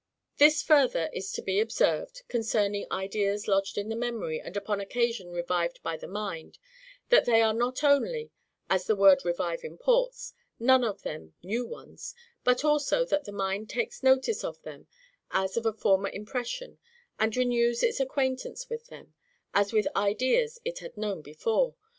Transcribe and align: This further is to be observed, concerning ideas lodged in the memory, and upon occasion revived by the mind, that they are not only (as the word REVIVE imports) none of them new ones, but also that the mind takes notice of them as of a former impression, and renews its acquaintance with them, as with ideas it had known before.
This 0.37 0.63
further 0.63 1.11
is 1.13 1.31
to 1.33 1.43
be 1.43 1.59
observed, 1.59 2.23
concerning 2.27 2.87
ideas 2.91 3.47
lodged 3.47 3.77
in 3.77 3.89
the 3.89 3.95
memory, 3.95 4.41
and 4.41 4.57
upon 4.57 4.79
occasion 4.79 5.29
revived 5.29 5.79
by 5.83 5.95
the 5.95 6.07
mind, 6.07 6.57
that 7.09 7.25
they 7.25 7.39
are 7.43 7.53
not 7.53 7.83
only 7.83 8.31
(as 8.67 8.87
the 8.87 8.95
word 8.95 9.23
REVIVE 9.23 9.63
imports) 9.63 10.33
none 10.57 10.83
of 10.83 11.03
them 11.03 11.35
new 11.43 11.67
ones, 11.67 12.15
but 12.43 12.65
also 12.65 13.05
that 13.05 13.25
the 13.25 13.31
mind 13.31 13.69
takes 13.69 14.01
notice 14.01 14.43
of 14.43 14.59
them 14.63 14.87
as 15.29 15.55
of 15.55 15.67
a 15.67 15.71
former 15.73 16.09
impression, 16.09 16.79
and 17.19 17.37
renews 17.37 17.83
its 17.83 17.99
acquaintance 17.99 18.69
with 18.71 18.87
them, 18.87 19.13
as 19.53 19.71
with 19.71 19.87
ideas 19.95 20.59
it 20.65 20.79
had 20.79 20.97
known 20.97 21.21
before. 21.21 21.75